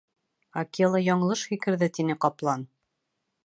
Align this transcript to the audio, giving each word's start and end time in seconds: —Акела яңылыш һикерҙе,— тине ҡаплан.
—Акела 0.61 1.01
яңылыш 1.09 1.45
һикерҙе,— 1.51 1.91
тине 1.99 2.19
ҡаплан. 2.25 2.65